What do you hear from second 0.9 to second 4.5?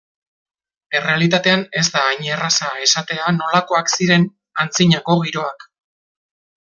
Errealitatean ez da hain erraza esatea nolakoak ziren